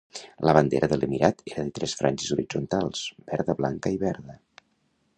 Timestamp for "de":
0.93-0.97, 1.67-1.75